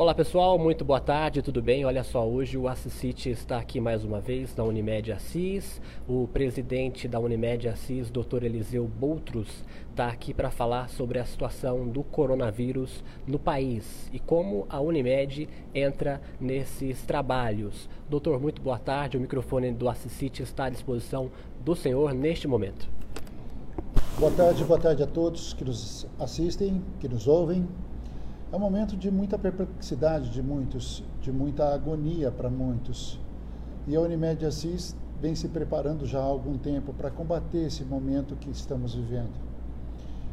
Olá 0.00 0.14
pessoal, 0.14 0.58
muito 0.58 0.82
boa 0.82 0.98
tarde, 0.98 1.42
tudo 1.42 1.60
bem? 1.60 1.84
Olha 1.84 2.02
só, 2.02 2.26
hoje 2.26 2.56
o 2.56 2.66
Assisite 2.66 3.28
está 3.28 3.58
aqui 3.58 3.78
mais 3.78 4.02
uma 4.02 4.18
vez 4.18 4.56
na 4.56 4.64
Unimed 4.64 5.12
Assis. 5.12 5.78
O 6.08 6.26
presidente 6.26 7.06
da 7.06 7.20
Unimed 7.20 7.68
Assis, 7.68 8.10
Dr. 8.10 8.44
Eliseu 8.44 8.88
Boutros, 8.88 9.62
está 9.90 10.06
aqui 10.06 10.32
para 10.32 10.50
falar 10.50 10.88
sobre 10.88 11.18
a 11.18 11.24
situação 11.26 11.86
do 11.86 12.02
coronavírus 12.02 13.04
no 13.26 13.38
país 13.38 14.08
e 14.10 14.18
como 14.18 14.64
a 14.70 14.80
Unimed 14.80 15.46
entra 15.74 16.18
nesses 16.40 17.02
trabalhos. 17.02 17.86
Doutor, 18.08 18.40
muito 18.40 18.62
boa 18.62 18.78
tarde. 18.78 19.18
O 19.18 19.20
microfone 19.20 19.70
do 19.70 19.86
Assisite 19.86 20.42
está 20.42 20.64
à 20.64 20.70
disposição 20.70 21.30
do 21.62 21.76
senhor 21.76 22.14
neste 22.14 22.48
momento. 22.48 22.88
Boa 24.18 24.32
tarde, 24.32 24.64
boa 24.64 24.80
tarde 24.80 25.02
a 25.02 25.06
todos 25.06 25.52
que 25.52 25.62
nos 25.62 26.06
assistem, 26.18 26.82
que 26.98 27.06
nos 27.06 27.28
ouvem. 27.28 27.68
É 28.52 28.56
um 28.56 28.58
momento 28.58 28.96
de 28.96 29.12
muita 29.12 29.38
perplexidade 29.38 30.28
de 30.28 30.42
muitos, 30.42 31.04
de 31.22 31.30
muita 31.30 31.72
agonia 31.72 32.32
para 32.32 32.50
muitos. 32.50 33.16
E 33.86 33.94
a 33.94 34.00
Unimed 34.00 34.44
Assis 34.44 34.96
vem 35.20 35.36
se 35.36 35.46
preparando 35.46 36.04
já 36.04 36.18
há 36.18 36.24
algum 36.24 36.58
tempo 36.58 36.92
para 36.92 37.12
combater 37.12 37.66
esse 37.66 37.84
momento 37.84 38.34
que 38.34 38.50
estamos 38.50 38.92
vivendo. 38.92 39.38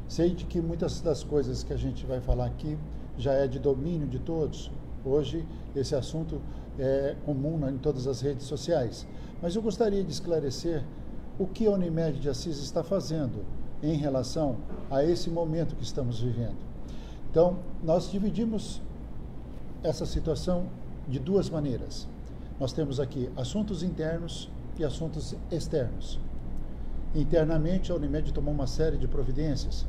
Sei 0.08 0.32
de 0.32 0.46
que 0.46 0.60
muitas 0.60 1.00
das 1.00 1.24
coisas 1.24 1.62
que 1.62 1.72
a 1.72 1.78
gente 1.78 2.08
vai 2.08 2.20
falar 2.20 2.48
aqui 2.48 2.76
já 3.20 3.34
é 3.34 3.48
de 3.48 3.60
domínio 3.60 4.08
de 4.08 4.18
todos. 4.18 4.72
Hoje 5.06 5.46
esse 5.76 5.94
assunto 5.94 6.42
é 6.80 7.16
comum 7.24 7.70
em 7.70 7.78
todas 7.78 8.08
as 8.08 8.20
redes 8.22 8.48
sociais. 8.48 9.06
Mas 9.44 9.56
eu 9.56 9.62
gostaria 9.62 10.04
de 10.04 10.12
esclarecer 10.12 10.84
o 11.38 11.46
que 11.46 11.68
a 11.68 11.72
Unimed 11.72 12.20
de 12.20 12.30
Assis 12.30 12.58
está 12.58 12.84
fazendo 12.84 13.46
em 13.84 13.96
relação 13.96 14.58
a 14.90 15.04
esse 15.04 15.30
momento 15.30 15.76
que 15.76 15.84
estamos 15.84 16.20
vivendo. 16.20 16.67
Então, 17.38 17.56
nós 17.84 18.10
dividimos 18.10 18.82
essa 19.84 20.08
situação 20.08 20.66
de 21.08 21.20
duas 21.20 21.52
maneiras. 21.52 22.08
Nós 22.60 22.74
temos 22.74 23.00
aqui 23.00 23.30
assuntos 23.38 23.84
internos 23.84 24.50
e 24.76 24.84
assuntos 24.84 25.36
externos. 25.52 26.20
Internamente, 27.14 27.92
a 27.92 27.96
Unimed 27.96 28.34
tomou 28.34 28.52
uma 28.52 28.66
série 28.66 28.98
de 28.98 29.08
providências. 29.08 29.86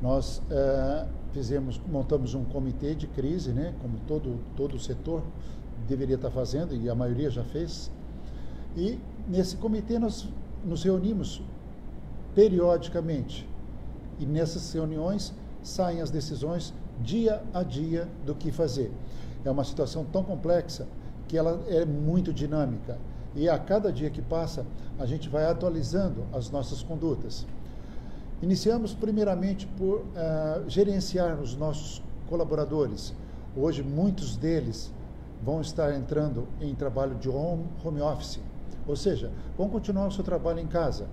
Nós 0.00 0.40
eh, 0.50 1.06
fizemos, 1.34 1.78
montamos 1.86 2.32
um 2.32 2.42
comitê 2.42 2.94
de 2.94 3.06
crise, 3.06 3.52
né, 3.52 3.74
como 3.82 3.98
todo, 4.08 4.40
todo 4.56 4.76
o 4.76 4.80
setor 4.80 5.22
deveria 5.86 6.16
estar 6.16 6.30
fazendo, 6.30 6.74
e 6.74 6.88
a 6.88 6.94
maioria 6.94 7.30
já 7.30 7.44
fez. 7.44 7.90
E 8.74 8.98
nesse 9.28 9.58
comitê 9.58 9.98
nós 9.98 10.26
nos 10.64 10.82
reunimos 10.84 11.42
periodicamente. 12.34 13.46
E 14.18 14.24
nessas 14.24 14.72
reuniões 14.72 15.34
saem 15.62 16.00
as 16.00 16.10
decisões 16.10 16.74
dia 17.00 17.42
a 17.52 17.62
dia 17.62 18.08
do 18.24 18.34
que 18.34 18.52
fazer. 18.52 18.92
É 19.44 19.50
uma 19.50 19.64
situação 19.64 20.04
tão 20.04 20.22
complexa 20.22 20.86
que 21.28 21.36
ela 21.36 21.60
é 21.68 21.84
muito 21.84 22.32
dinâmica 22.32 22.98
e 23.34 23.48
a 23.48 23.58
cada 23.58 23.92
dia 23.92 24.10
que 24.10 24.20
passa 24.20 24.66
a 24.98 25.06
gente 25.06 25.28
vai 25.28 25.46
atualizando 25.46 26.24
as 26.32 26.50
nossas 26.50 26.82
condutas. 26.82 27.46
Iniciamos 28.42 28.92
primeiramente 28.92 29.66
por 29.66 30.00
uh, 30.00 30.04
gerenciar 30.68 31.40
os 31.40 31.56
nossos 31.56 32.02
colaboradores. 32.28 33.14
Hoje 33.56 33.82
muitos 33.82 34.36
deles 34.36 34.92
vão 35.42 35.60
estar 35.60 35.94
entrando 35.94 36.46
em 36.60 36.74
trabalho 36.74 37.14
de 37.16 37.28
home, 37.28 37.64
home 37.84 38.00
office, 38.00 38.40
ou 38.86 38.96
seja, 38.96 39.30
vão 39.56 39.68
continuar 39.68 40.08
o 40.08 40.12
seu 40.12 40.24
trabalho 40.24 40.60
em 40.60 40.66
casa 40.66 41.06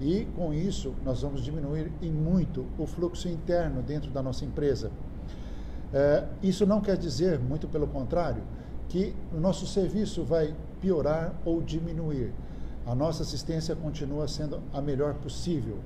e, 0.00 0.26
com 0.36 0.52
isso, 0.52 0.94
nós 1.04 1.22
vamos 1.22 1.42
diminuir 1.42 1.92
em 2.02 2.10
muito 2.10 2.66
o 2.78 2.86
fluxo 2.86 3.28
interno 3.28 3.82
dentro 3.82 4.10
da 4.10 4.22
nossa 4.22 4.44
empresa. 4.44 4.90
É, 5.92 6.24
isso 6.42 6.66
não 6.66 6.80
quer 6.80 6.96
dizer, 6.96 7.38
muito 7.38 7.68
pelo 7.68 7.86
contrário, 7.86 8.42
que 8.88 9.14
o 9.32 9.38
nosso 9.38 9.66
serviço 9.66 10.24
vai 10.24 10.54
piorar 10.80 11.32
ou 11.44 11.62
diminuir. 11.62 12.32
A 12.86 12.94
nossa 12.94 13.22
assistência 13.22 13.74
continua 13.76 14.26
sendo 14.26 14.60
a 14.72 14.80
melhor 14.80 15.14
possível. 15.14 15.78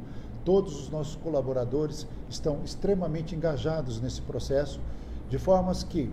Todos 0.45 0.81
os 0.81 0.91
nossos 0.91 1.17
colaboradores 1.17 2.07
estão 2.29 2.61
extremamente 2.65 3.37
engajados 3.37 4.01
nesse 4.01 4.23
processo, 4.23 4.81
de 5.29 5.39
formas 5.39 5.85
que 5.85 6.11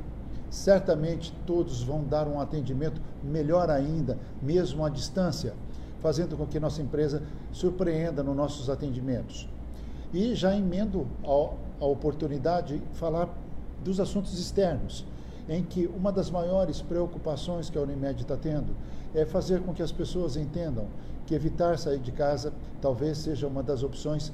certamente 0.50 1.34
todos 1.46 1.81
vão 1.81 2.03
dar 2.03 2.28
um 2.28 2.40
atendimento 2.40 3.02
melhor 3.24 3.70
ainda, 3.70 4.18
mesmo 4.41 4.86
à 4.86 4.90
distância 4.90 5.53
fazendo 6.06 6.38
com 6.38 6.46
que 6.46 6.60
nossa 6.60 6.84
empresa 6.84 7.24
surpreenda 7.52 8.22
nos 8.22 8.36
nossos 8.36 8.70
atendimentos. 8.70 9.50
E 10.14 10.36
já 10.36 10.56
emendo 10.56 11.08
a, 11.24 11.84
a 11.84 11.88
oportunidade 11.88 12.78
de 12.78 12.86
falar 12.96 13.28
dos 13.84 14.00
assuntos 14.00 14.40
externos, 14.40 15.04
em 15.50 15.64
que 15.64 15.88
uma 15.88 16.12
das 16.12 16.30
maiores 16.30 16.80
preocupações 16.80 17.72
que 17.72 17.78
a 17.80 17.82
Unimed 17.82 18.22
está 18.22 18.38
tendo 18.38 18.76
é 19.16 19.26
fazer 19.26 19.62
com 19.62 19.74
que 19.74 19.82
as 19.82 19.92
pessoas 19.92 20.38
entendam 20.38 20.86
que 21.26 21.34
evitar 21.34 21.76
sair 21.80 21.98
de 21.98 22.12
casa 22.12 22.54
talvez 22.80 23.18
seja 23.18 23.48
uma 23.48 23.64
das 23.64 23.82
opções 23.82 24.32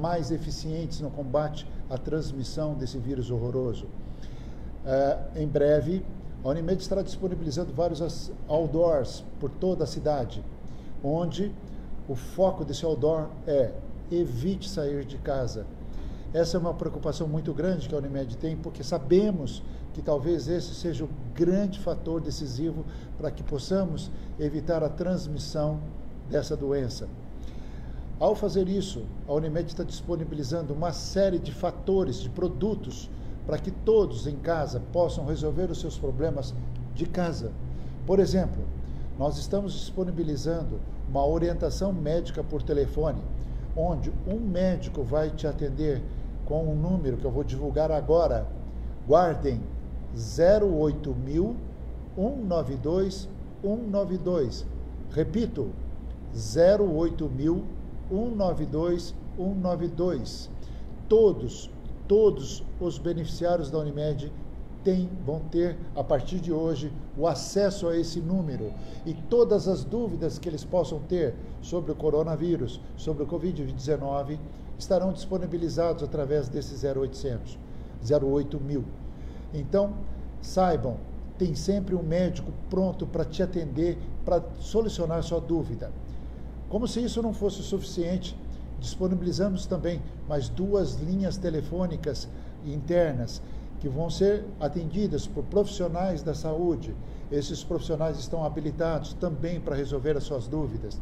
mais 0.00 0.30
eficientes 0.30 1.02
no 1.02 1.10
combate 1.10 1.68
à 1.90 1.98
transmissão 1.98 2.72
desse 2.72 2.96
vírus 2.96 3.30
horroroso. 3.30 3.84
Uh, 3.84 5.38
em 5.38 5.46
breve, 5.46 6.02
a 6.42 6.48
Unimed 6.48 6.80
estará 6.80 7.02
disponibilizando 7.02 7.74
vários 7.74 8.32
outdoors 8.48 9.22
por 9.38 9.50
toda 9.50 9.84
a 9.84 9.86
cidade 9.86 10.42
onde 11.04 11.52
o 12.08 12.14
foco 12.14 12.64
desse 12.64 12.84
outdoor 12.84 13.28
é 13.46 13.72
evite 14.10 14.68
sair 14.68 15.04
de 15.04 15.18
casa. 15.18 15.66
Essa 16.32 16.56
é 16.56 16.60
uma 16.60 16.74
preocupação 16.74 17.28
muito 17.28 17.52
grande 17.52 17.88
que 17.88 17.94
a 17.94 17.98
Unimed 17.98 18.36
tem, 18.38 18.56
porque 18.56 18.82
sabemos 18.82 19.62
que 19.92 20.02
talvez 20.02 20.48
esse 20.48 20.74
seja 20.74 21.04
o 21.04 21.08
grande 21.34 21.78
fator 21.78 22.20
decisivo 22.20 22.84
para 23.16 23.30
que 23.30 23.42
possamos 23.42 24.10
evitar 24.38 24.82
a 24.82 24.88
transmissão 24.88 25.78
dessa 26.28 26.56
doença. 26.56 27.08
Ao 28.18 28.34
fazer 28.34 28.68
isso, 28.68 29.04
a 29.28 29.32
Unimed 29.32 29.68
está 29.68 29.84
disponibilizando 29.84 30.72
uma 30.72 30.92
série 30.92 31.38
de 31.38 31.52
fatores, 31.52 32.20
de 32.20 32.28
produtos, 32.28 33.10
para 33.46 33.58
que 33.58 33.70
todos 33.70 34.26
em 34.26 34.36
casa 34.36 34.80
possam 34.92 35.26
resolver 35.26 35.70
os 35.70 35.78
seus 35.78 35.98
problemas 35.98 36.54
de 36.94 37.06
casa. 37.06 37.52
Por 38.06 38.18
exemplo, 38.18 38.64
nós 39.18 39.38
estamos 39.38 39.72
disponibilizando 39.74 40.80
uma 41.08 41.26
orientação 41.26 41.92
médica 41.92 42.42
por 42.42 42.62
telefone, 42.62 43.22
onde 43.76 44.12
um 44.26 44.38
médico 44.38 45.02
vai 45.02 45.30
te 45.30 45.46
atender 45.46 46.02
com 46.44 46.64
um 46.64 46.74
número 46.74 47.16
que 47.16 47.24
eu 47.24 47.30
vou 47.30 47.44
divulgar 47.44 47.90
agora. 47.90 48.46
Guardem 49.06 49.60
08000 50.14 51.56
192 52.16 53.28
192. 53.62 54.66
Repito, 55.10 55.70
08000 56.32 57.64
192 58.08 59.14
192. 59.36 60.50
Todos, 61.08 61.70
todos 62.08 62.64
os 62.80 62.98
beneficiários 62.98 63.70
da 63.70 63.78
Unimed 63.78 64.32
têm, 64.84 65.08
vão 65.24 65.40
ter, 65.40 65.76
a 65.96 66.04
partir 66.04 66.38
de 66.38 66.52
hoje, 66.52 66.92
o 67.16 67.26
acesso 67.26 67.88
a 67.88 67.96
esse 67.96 68.20
número 68.20 68.72
e 69.06 69.14
todas 69.14 69.66
as 69.66 69.82
dúvidas 69.82 70.38
que 70.38 70.48
eles 70.48 70.64
possam 70.64 71.00
ter 71.00 71.34
sobre 71.62 71.90
o 71.90 71.94
coronavírus, 71.94 72.80
sobre 72.96 73.24
o 73.24 73.26
Covid-19, 73.26 74.38
estarão 74.78 75.12
disponibilizados 75.12 76.02
através 76.02 76.48
desse 76.48 76.74
0800, 76.86 77.58
08 78.22 78.60
mil. 78.60 78.84
Então, 79.52 79.94
saibam, 80.40 80.98
tem 81.38 81.54
sempre 81.54 81.94
um 81.94 82.02
médico 82.02 82.52
pronto 82.68 83.06
para 83.06 83.24
te 83.24 83.42
atender, 83.42 83.98
para 84.24 84.42
solucionar 84.60 85.22
sua 85.22 85.40
dúvida. 85.40 85.90
Como 86.68 86.86
se 86.86 87.02
isso 87.02 87.22
não 87.22 87.32
fosse 87.32 87.62
suficiente, 87.62 88.36
disponibilizamos 88.78 89.66
também 89.66 90.02
mais 90.28 90.48
duas 90.48 90.94
linhas 90.96 91.36
telefônicas 91.36 92.28
internas 92.64 93.40
que 93.84 93.88
vão 93.90 94.08
ser 94.08 94.46
atendidas 94.58 95.26
por 95.26 95.44
profissionais 95.44 96.22
da 96.22 96.32
saúde. 96.32 96.96
Esses 97.30 97.62
profissionais 97.62 98.18
estão 98.18 98.42
habilitados 98.42 99.12
também 99.12 99.60
para 99.60 99.76
resolver 99.76 100.16
as 100.16 100.24
suas 100.24 100.48
dúvidas. 100.48 100.98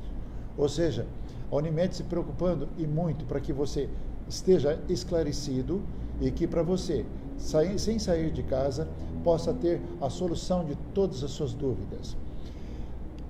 Ou 0.58 0.68
seja, 0.68 1.06
a 1.48 1.54
Unimed 1.54 1.94
se 1.94 2.02
preocupando 2.02 2.68
e 2.76 2.84
muito 2.84 3.24
para 3.24 3.38
que 3.38 3.52
você 3.52 3.88
esteja 4.28 4.80
esclarecido 4.88 5.80
e 6.20 6.32
que 6.32 6.44
para 6.44 6.64
você, 6.64 7.06
sem 7.38 8.00
sair 8.00 8.32
de 8.32 8.42
casa, 8.42 8.88
possa 9.22 9.54
ter 9.54 9.80
a 10.00 10.10
solução 10.10 10.64
de 10.64 10.74
todas 10.92 11.22
as 11.22 11.30
suas 11.30 11.54
dúvidas. 11.54 12.16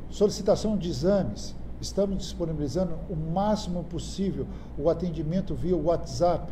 Solicitação 0.08 0.78
de 0.78 0.88
exames. 0.88 1.54
Estamos 1.78 2.16
disponibilizando 2.16 2.94
o 3.10 3.14
máximo 3.14 3.84
possível 3.84 4.46
o 4.78 4.88
atendimento 4.88 5.54
via 5.54 5.76
WhatsApp. 5.76 6.50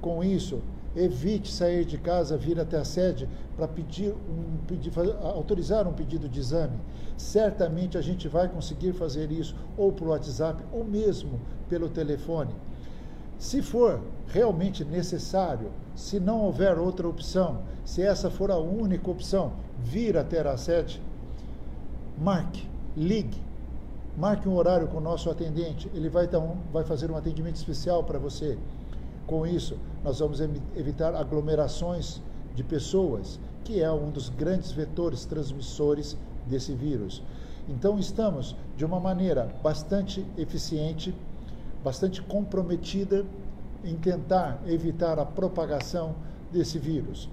Com 0.00 0.24
isso, 0.24 0.60
evite 0.94 1.52
sair 1.52 1.84
de 1.84 1.98
casa, 1.98 2.36
vir 2.36 2.58
até 2.58 2.78
a 2.78 2.84
sede 2.84 3.28
para 3.56 3.68
pedir 3.68 4.12
um, 4.12 4.56
pedir, 4.66 4.92
autorizar 5.22 5.86
um 5.86 5.92
pedido 5.92 6.28
de 6.28 6.40
exame. 6.40 6.76
Certamente 7.16 7.96
a 7.96 8.00
gente 8.00 8.26
vai 8.28 8.48
conseguir 8.48 8.92
fazer 8.92 9.30
isso 9.30 9.54
ou 9.76 9.92
pelo 9.92 10.10
WhatsApp 10.10 10.62
ou 10.72 10.84
mesmo 10.84 11.40
pelo 11.68 11.88
telefone. 11.88 12.54
Se 13.38 13.62
for 13.62 14.00
realmente 14.26 14.84
necessário, 14.84 15.70
se 15.94 16.20
não 16.20 16.42
houver 16.42 16.78
outra 16.78 17.08
opção, 17.08 17.62
se 17.84 18.02
essa 18.02 18.30
for 18.30 18.50
a 18.50 18.58
única 18.58 19.10
opção, 19.10 19.52
vir 19.78 20.16
até 20.16 20.40
a 20.40 20.56
sede, 20.56 21.02
marque, 22.18 22.68
ligue, 22.96 23.42
marque 24.16 24.48
um 24.48 24.54
horário 24.54 24.88
com 24.88 24.98
o 24.98 25.00
nosso 25.00 25.30
atendente, 25.30 25.90
ele 25.94 26.08
vai, 26.08 26.26
dar 26.26 26.40
um, 26.40 26.56
vai 26.72 26.84
fazer 26.84 27.10
um 27.10 27.16
atendimento 27.16 27.56
especial 27.56 28.04
para 28.04 28.18
você. 28.18 28.58
Com 29.26 29.46
isso, 29.46 29.78
nós 30.04 30.18
vamos 30.18 30.40
evitar 30.40 31.14
aglomerações 31.14 32.20
de 32.54 32.62
pessoas, 32.62 33.38
que 33.64 33.80
é 33.80 33.90
um 33.90 34.10
dos 34.10 34.28
grandes 34.28 34.72
vetores 34.72 35.24
transmissores 35.24 36.16
desse 36.46 36.74
vírus. 36.74 37.22
Então, 37.68 37.98
estamos 37.98 38.56
de 38.76 38.84
uma 38.84 38.98
maneira 38.98 39.54
bastante 39.62 40.26
eficiente, 40.36 41.14
bastante 41.84 42.20
comprometida 42.22 43.24
em 43.84 43.94
tentar 43.94 44.60
evitar 44.66 45.18
a 45.18 45.24
propagação 45.24 46.14
desse 46.50 46.78
vírus. 46.78 47.28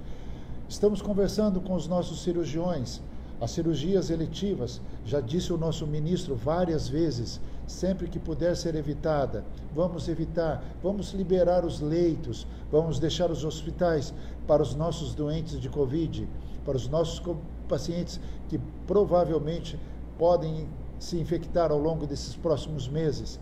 Estamos 0.70 1.02
conversando 1.02 1.62
com 1.62 1.74
os 1.74 1.88
nossos 1.88 2.22
cirurgiões. 2.22 3.02
As 3.40 3.52
cirurgias 3.52 4.10
eletivas, 4.10 4.82
já 5.06 5.22
disse 5.22 5.54
o 5.54 5.58
nosso 5.58 5.86
ministro 5.88 6.36
várias 6.36 6.88
vezes, 6.88 7.40
sempre 7.68 8.08
que 8.08 8.18
puder 8.18 8.56
ser 8.56 8.76
evitada, 8.76 9.44
vamos 9.76 10.08
evitar, 10.08 10.64
vamos 10.82 11.12
liberar 11.14 11.66
os 11.66 11.82
leitos, 11.82 12.48
vamos 12.72 12.98
deixar 12.98 13.30
os 13.30 13.44
hospitais 13.44 14.14
para 14.48 14.64
os 14.64 14.74
nossos 14.74 15.14
doentes 15.14 15.60
de 15.60 15.70
Covid, 15.70 16.28
para 16.66 16.78
os 16.78 16.88
nossos 16.88 17.22
pacientes 17.68 18.20
que 18.48 18.58
provavelmente 18.88 19.78
podem 20.18 20.68
se 20.98 21.20
infectar 21.20 21.72
ao 21.72 21.78
longo 21.78 22.08
desses 22.08 22.36
próximos 22.36 22.88
meses. 22.88 23.40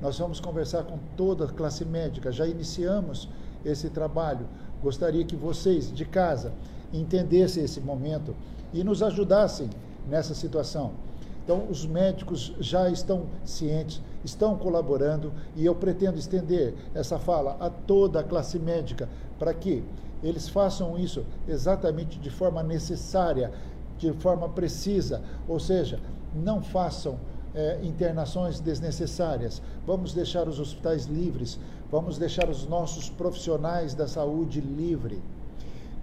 Nós 0.00 0.18
vamos 0.18 0.38
conversar 0.38 0.84
com 0.84 0.98
toda 1.16 1.46
a 1.46 1.48
classe 1.48 1.84
médica, 1.84 2.30
já 2.30 2.46
iniciamos 2.46 3.28
esse 3.64 3.88
trabalho. 3.88 4.46
Gostaria 4.82 5.24
que 5.24 5.34
vocês 5.34 5.90
de 5.90 6.04
casa 6.04 6.52
entendessem 6.92 7.64
esse 7.64 7.80
momento 7.80 8.36
e 8.72 8.84
nos 8.84 9.02
ajudassem 9.02 9.70
nessa 10.06 10.34
situação. 10.34 10.92
Então, 11.44 11.66
os 11.68 11.84
médicos 11.84 12.54
já 12.58 12.88
estão 12.88 13.26
cientes, 13.44 14.00
estão 14.24 14.56
colaborando 14.56 15.30
e 15.54 15.64
eu 15.64 15.74
pretendo 15.74 16.18
estender 16.18 16.74
essa 16.94 17.18
fala 17.18 17.56
a 17.60 17.68
toda 17.68 18.20
a 18.20 18.24
classe 18.24 18.58
médica 18.58 19.10
para 19.38 19.52
que 19.52 19.84
eles 20.22 20.48
façam 20.48 20.98
isso 20.98 21.22
exatamente 21.46 22.18
de 22.18 22.30
forma 22.30 22.62
necessária, 22.62 23.52
de 23.98 24.10
forma 24.14 24.48
precisa, 24.48 25.20
ou 25.46 25.60
seja, 25.60 26.00
não 26.34 26.62
façam 26.62 27.18
é, 27.54 27.78
internações 27.82 28.58
desnecessárias. 28.58 29.60
Vamos 29.86 30.14
deixar 30.14 30.48
os 30.48 30.58
hospitais 30.58 31.04
livres, 31.04 31.60
vamos 31.90 32.16
deixar 32.16 32.48
os 32.48 32.66
nossos 32.66 33.10
profissionais 33.10 33.94
da 33.94 34.08
saúde 34.08 34.62
livre. 34.62 35.22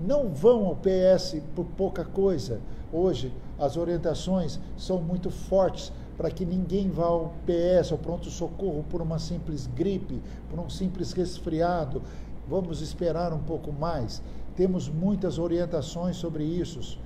Não 0.06 0.30
vão 0.30 0.66
ao 0.66 0.76
PS 0.76 1.42
por 1.56 1.66
pouca 1.66 2.04
coisa. 2.04 2.60
Hoje, 2.92 3.32
as 3.60 3.78
orientações 3.78 4.60
são 4.76 5.00
muito 5.00 5.30
fortes 5.30 5.94
para 6.18 6.32
que 6.32 6.44
ninguém 6.44 6.90
vá 6.90 7.06
ao 7.06 7.34
PS, 7.46 7.92
ao 7.92 7.98
pronto-socorro, 7.98 8.84
por 8.90 9.02
uma 9.02 9.20
simples 9.20 9.68
gripe, 9.68 10.22
por 10.50 10.60
um 10.60 10.70
simples 10.70 11.14
resfriado. 11.14 12.02
Vamos 12.48 12.82
esperar 12.82 13.32
um 13.32 13.44
pouco 13.44 13.72
mais. 13.72 14.24
Temos 14.56 14.90
muitas 14.90 15.38
orientações 15.38 16.18
sobre 16.18 16.44
isso. 16.44 17.00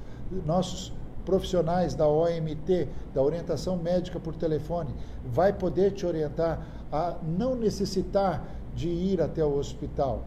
Nossos 0.45 0.93
profissionais 1.25 1.95
da 1.95 2.07
OMT, 2.07 2.87
da 3.13 3.21
orientação 3.21 3.75
médica 3.77 4.19
por 4.19 4.35
telefone, 4.35 4.93
vai 5.25 5.51
poder 5.51 5.91
te 5.91 6.05
orientar 6.05 6.65
a 6.91 7.17
não 7.23 7.55
necessitar 7.55 8.47
de 8.73 8.87
ir 8.87 9.21
até 9.21 9.43
o 9.43 9.57
hospital. 9.57 10.23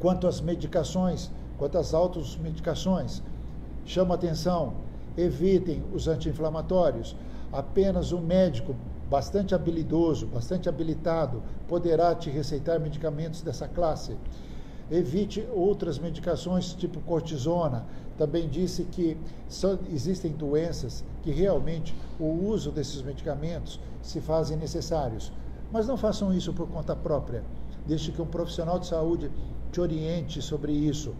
Quanto 0.00 0.26
às 0.26 0.40
medicações, 0.40 1.30
quanto 1.56 1.76
às 1.76 1.92
automedicações, 1.92 3.22
chama 3.84 4.14
atenção, 4.14 4.74
evitem 5.16 5.82
os 5.92 6.06
anti-inflamatórios. 6.06 7.16
Apenas 7.52 8.12
um 8.12 8.20
médico 8.20 8.76
bastante 9.10 9.54
habilidoso, 9.54 10.26
bastante 10.26 10.68
habilitado, 10.68 11.42
poderá 11.66 12.14
te 12.14 12.30
receitar 12.30 12.78
medicamentos 12.78 13.42
dessa 13.42 13.66
classe. 13.66 14.16
Evite 14.90 15.46
outras 15.52 15.98
medicações 15.98 16.72
tipo 16.74 17.00
cortisona. 17.00 17.84
Também 18.16 18.48
disse 18.48 18.84
que 18.84 19.16
existem 19.92 20.32
doenças 20.32 21.04
que 21.22 21.30
realmente 21.30 21.94
o 22.18 22.24
uso 22.24 22.70
desses 22.70 23.02
medicamentos 23.02 23.80
se 24.02 24.20
fazem 24.20 24.56
necessários. 24.56 25.32
Mas 25.70 25.86
não 25.86 25.96
façam 25.96 26.32
isso 26.32 26.52
por 26.52 26.68
conta 26.68 26.96
própria. 26.96 27.44
Deixe 27.86 28.12
que 28.12 28.22
um 28.22 28.26
profissional 28.26 28.78
de 28.78 28.86
saúde 28.86 29.30
te 29.68 29.80
oriente 29.80 30.42
sobre 30.42 30.72
isso. 30.72 31.14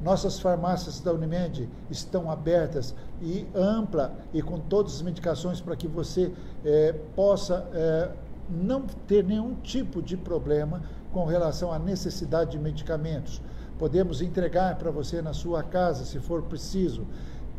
Nossas 0.00 0.40
farmácias 0.40 1.00
da 1.00 1.12
Unimed 1.12 1.68
estão 1.90 2.30
abertas 2.30 2.94
e 3.20 3.46
ampla 3.54 4.14
e 4.32 4.40
com 4.40 4.58
todas 4.58 4.94
as 4.94 5.02
medicações 5.02 5.60
para 5.60 5.76
que 5.76 5.86
você 5.86 6.32
eh, 6.64 6.94
possa 7.14 7.68
eh, 7.74 8.10
não 8.48 8.82
ter 9.06 9.24
nenhum 9.24 9.54
tipo 9.56 10.00
de 10.00 10.16
problema 10.16 10.82
com 11.12 11.24
relação 11.24 11.72
à 11.72 11.78
necessidade 11.78 12.52
de 12.52 12.58
medicamentos. 12.58 13.42
Podemos 13.78 14.20
entregar 14.20 14.76
para 14.76 14.90
você 14.90 15.22
na 15.22 15.32
sua 15.32 15.62
casa, 15.62 16.04
se 16.04 16.18
for 16.18 16.42
preciso, 16.42 17.06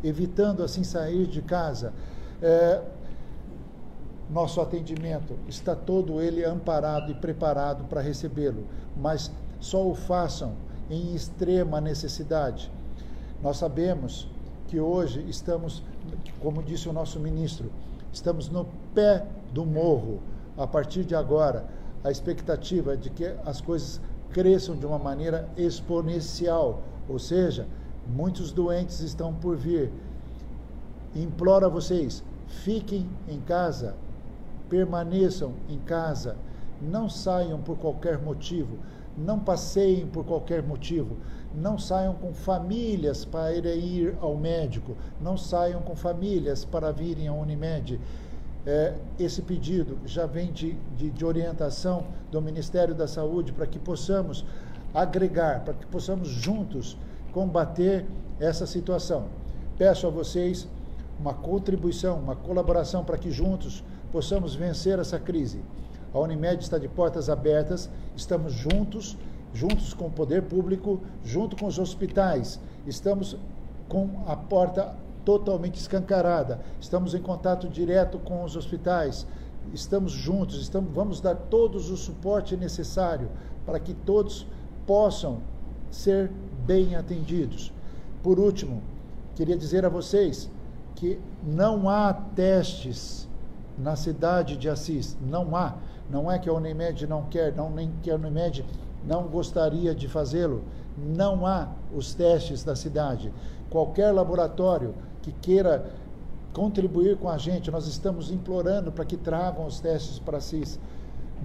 evitando 0.04 0.62
assim 0.62 0.84
sair 0.84 1.26
de 1.26 1.42
casa. 1.42 1.92
É, 2.40 2.82
nosso 4.30 4.60
atendimento 4.60 5.36
está 5.46 5.74
todo 5.74 6.20
ele 6.20 6.44
amparado 6.44 7.10
e 7.10 7.14
preparado 7.14 7.84
para 7.84 8.00
recebê-lo, 8.00 8.66
mas 8.96 9.30
só 9.62 9.88
o 9.88 9.94
façam 9.94 10.54
em 10.90 11.14
extrema 11.14 11.80
necessidade. 11.80 12.70
Nós 13.40 13.58
sabemos 13.58 14.28
que 14.66 14.80
hoje 14.80 15.24
estamos, 15.28 15.84
como 16.40 16.62
disse 16.62 16.88
o 16.88 16.92
nosso 16.92 17.20
ministro, 17.20 17.70
estamos 18.12 18.48
no 18.48 18.66
pé 18.92 19.24
do 19.52 19.64
morro. 19.64 20.20
A 20.58 20.66
partir 20.66 21.04
de 21.04 21.14
agora, 21.14 21.64
a 22.02 22.10
expectativa 22.10 22.96
de 22.96 23.08
que 23.08 23.24
as 23.46 23.60
coisas 23.60 24.00
cresçam 24.32 24.74
de 24.74 24.84
uma 24.84 24.98
maneira 24.98 25.48
exponencial, 25.56 26.82
ou 27.08 27.20
seja, 27.20 27.66
muitos 28.06 28.50
doentes 28.50 28.98
estão 29.00 29.32
por 29.32 29.56
vir. 29.56 29.92
Imploro 31.14 31.66
a 31.66 31.68
vocês, 31.68 32.24
fiquem 32.48 33.08
em 33.28 33.40
casa, 33.40 33.94
permaneçam 34.68 35.52
em 35.68 35.78
casa, 35.78 36.36
não 36.80 37.08
saiam 37.08 37.60
por 37.60 37.78
qualquer 37.78 38.18
motivo, 38.18 38.78
não 39.16 39.38
passeiem 39.38 40.06
por 40.06 40.24
qualquer 40.24 40.62
motivo, 40.62 41.16
não 41.54 41.78
saiam 41.78 42.14
com 42.14 42.32
famílias 42.32 43.24
para 43.24 43.52
ir 43.74 44.16
ao 44.20 44.36
médico, 44.36 44.96
não 45.20 45.36
saiam 45.36 45.82
com 45.82 45.94
famílias 45.94 46.64
para 46.64 46.90
virem 46.90 47.28
à 47.28 47.32
Unimed 47.32 48.00
é, 48.64 48.94
esse 49.18 49.42
pedido 49.42 49.98
já 50.06 50.24
vem 50.24 50.52
de, 50.52 50.74
de, 50.96 51.10
de 51.10 51.24
orientação 51.24 52.06
do 52.30 52.40
Ministério 52.40 52.94
da 52.94 53.08
Saúde 53.08 53.52
para 53.52 53.66
que 53.66 53.78
possamos 53.78 54.44
agregar, 54.94 55.64
para 55.64 55.74
que 55.74 55.86
possamos 55.86 56.28
juntos 56.28 56.96
combater 57.32 58.06
essa 58.38 58.66
situação. 58.66 59.26
Peço 59.76 60.06
a 60.06 60.10
vocês 60.10 60.68
uma 61.18 61.34
contribuição, 61.34 62.18
uma 62.18 62.36
colaboração 62.36 63.04
para 63.04 63.18
que 63.18 63.30
juntos 63.30 63.82
possamos 64.12 64.54
vencer 64.54 64.98
essa 64.98 65.18
crise. 65.18 65.60
A 66.14 66.18
Unimed 66.18 66.62
está 66.62 66.78
de 66.78 66.88
portas 66.88 67.30
abertas, 67.30 67.88
estamos 68.14 68.52
juntos, 68.52 69.16
juntos 69.52 69.94
com 69.94 70.06
o 70.06 70.10
poder 70.10 70.42
público, 70.42 71.00
junto 71.24 71.56
com 71.56 71.66
os 71.66 71.78
hospitais, 71.78 72.60
estamos 72.86 73.36
com 73.88 74.22
a 74.26 74.36
porta 74.36 74.94
totalmente 75.24 75.76
escancarada. 75.76 76.60
Estamos 76.80 77.14
em 77.14 77.20
contato 77.20 77.68
direto 77.68 78.18
com 78.18 78.44
os 78.44 78.56
hospitais, 78.56 79.26
estamos 79.72 80.12
juntos, 80.12 80.60
estamos, 80.60 80.92
vamos 80.92 81.20
dar 81.20 81.34
todos 81.34 81.90
o 81.90 81.96
suporte 81.96 82.56
necessário 82.56 83.28
para 83.64 83.78
que 83.78 83.94
todos 83.94 84.46
possam 84.86 85.40
ser 85.90 86.30
bem 86.66 86.94
atendidos. 86.96 87.72
Por 88.22 88.38
último, 88.38 88.82
queria 89.34 89.56
dizer 89.56 89.84
a 89.84 89.88
vocês 89.88 90.50
que 90.94 91.18
não 91.42 91.88
há 91.88 92.12
testes 92.12 93.28
na 93.78 93.96
cidade 93.96 94.56
de 94.56 94.68
Assis, 94.68 95.16
não 95.20 95.56
há. 95.56 95.74
Não 96.12 96.30
é 96.30 96.38
que 96.38 96.46
a 96.46 96.52
Unimed 96.52 97.06
não 97.06 97.22
quer, 97.22 97.56
não 97.56 97.70
nem 97.70 97.90
que 98.02 98.10
a 98.10 98.16
Unimed 98.16 98.66
não 99.02 99.22
gostaria 99.28 99.94
de 99.94 100.06
fazê-lo. 100.06 100.62
Não 100.94 101.46
há 101.46 101.68
os 101.90 102.12
testes 102.12 102.62
da 102.62 102.76
cidade. 102.76 103.32
Qualquer 103.70 104.12
laboratório 104.12 104.94
que 105.22 105.32
queira 105.32 105.90
contribuir 106.52 107.16
com 107.16 107.30
a 107.30 107.38
gente, 107.38 107.70
nós 107.70 107.86
estamos 107.86 108.30
implorando 108.30 108.92
para 108.92 109.06
que 109.06 109.16
tragam 109.16 109.64
os 109.64 109.80
testes 109.80 110.18
para 110.18 110.38
CIS. 110.38 110.78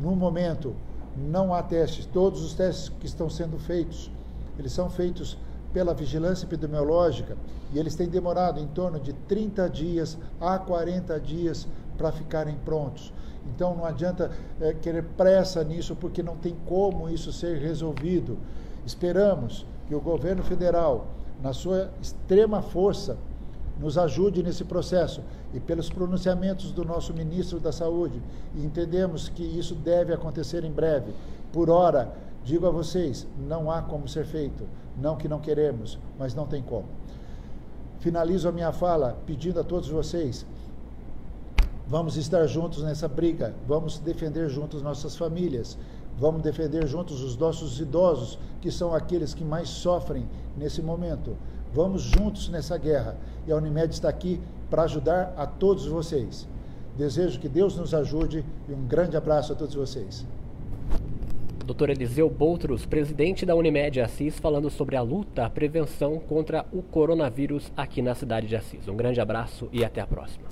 No 0.02 0.14
momento, 0.18 0.76
não 1.16 1.54
há 1.54 1.64
testes. 1.64 2.06
Todos 2.06 2.44
os 2.44 2.54
testes 2.54 2.90
que 2.90 3.06
estão 3.06 3.30
sendo 3.30 3.58
feitos, 3.58 4.12
eles 4.60 4.74
são 4.74 4.90
feitos 4.90 5.38
pela 5.72 5.94
vigilância 5.94 6.46
epidemiológica 6.46 7.38
e 7.74 7.80
eles 7.80 7.96
têm 7.96 8.10
demorado 8.10 8.60
em 8.60 8.68
torno 8.68 9.00
de 9.00 9.14
30 9.14 9.70
dias 9.70 10.18
a 10.42 10.60
40 10.60 11.18
dias 11.22 11.68
para 11.98 12.12
ficarem 12.12 12.56
prontos. 12.63 13.12
Então 13.56 13.75
não 13.75 13.86
adianta 13.86 14.32
é, 14.60 14.74
querer 14.74 15.04
pressa 15.16 15.63
nisso, 15.63 15.96
porque 15.96 16.22
não 16.22 16.36
tem 16.36 16.56
como 16.66 17.10
isso 17.10 17.32
ser 17.32 17.58
resolvido. 17.58 18.38
Esperamos 18.86 19.66
que 19.88 19.96
o 19.96 20.01
governo 20.01 20.44
federal, 20.44 21.08
na 21.42 21.54
sua 21.54 21.89
extrema 22.01 22.62
força, 22.62 23.18
nos 23.80 23.98
ajude 23.98 24.42
nesse 24.42 24.63
processo 24.63 25.22
e 25.54 25.60
pelos 25.60 25.89
pronunciamentos 25.89 26.72
do 26.72 26.84
nosso 26.84 27.13
ministro 27.13 27.60
da 27.60 27.72
Saúde, 27.72 28.22
entendemos 28.56 29.30
que 29.30 29.44
isso 29.44 29.75
deve 29.75 30.13
acontecer 30.13 30.63
em 30.63 30.72
breve. 30.72 31.13
Por 31.54 31.70
hora, 31.70 32.12
digo 32.44 32.66
a 32.66 32.72
vocês, 32.72 33.27
não 33.38 33.72
há 33.72 33.82
como 33.82 34.08
ser 34.08 34.25
feito, 34.25 34.66
não 34.98 35.16
que 35.16 35.27
não 35.27 35.39
queremos, 35.39 36.00
mas 36.18 36.34
não 36.34 36.48
tem 36.48 36.62
como. 36.62 36.86
Finalizo 38.00 38.48
a 38.50 38.51
minha 38.51 38.72
fala 38.72 39.18
pedindo 39.25 39.60
a 39.60 39.63
todos 39.63 39.89
vocês 39.89 40.46
Vamos 41.89 42.17
estar 42.17 42.46
juntos 42.48 42.84
nessa 42.84 43.08
briga, 43.08 43.56
vamos 43.65 43.98
defender 43.98 44.50
juntos 44.50 44.82
nossas 44.82 45.15
famílias, 45.15 45.77
vamos 46.20 46.41
defender 46.41 46.86
juntos 46.86 47.24
os 47.24 47.38
nossos 47.38 47.79
idosos, 47.79 48.38
que 48.60 48.70
são 48.70 48.94
aqueles 48.94 49.34
que 49.34 49.46
mais 49.46 49.70
sofrem 49.70 50.27
nesse 50.58 50.82
momento. 50.82 51.38
Vamos 51.74 52.01
juntos 52.01 52.50
nessa 52.50 52.77
guerra 52.77 53.15
e 53.48 53.53
a 53.53 53.56
Unimed 53.56 53.94
está 53.94 54.10
aqui 54.10 54.41
para 54.70 54.84
ajudar 54.84 55.34
a 55.38 55.48
todos 55.48 55.86
vocês. 55.86 56.46
Desejo 56.98 57.39
que 57.39 57.48
Deus 57.48 57.77
nos 57.77 57.94
ajude 57.94 58.44
e 58.67 58.74
um 58.74 58.86
grande 58.86 59.15
abraço 59.15 59.53
a 59.53 59.56
todos 59.56 59.75
vocês. 59.75 60.25
Dr. 61.65 61.91
Eliseu 61.91 62.29
Boutros, 62.29 62.86
presidente 62.86 63.46
da 63.46 63.56
Unimed 63.56 64.01
Assis, 64.01 64.39
falando 64.39 64.70
sobre 64.70 64.98
a 64.98 65.01
luta, 65.01 65.46
a 65.46 65.50
prevenção 65.50 66.20
contra 66.20 66.65
o 66.74 66.82
coronavírus 66.82 67.72
aqui 67.77 68.01
na 68.01 68.13
cidade 68.13 68.48
de 68.48 68.58
Assis. 68.58 68.89
Um 68.89 68.96
grande 68.98 69.22
abraço 69.22 69.70
e 69.72 69.86
até 69.86 70.01
a 70.01 70.08
próxima. 70.08 70.46